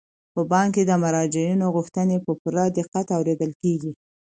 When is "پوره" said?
2.41-2.65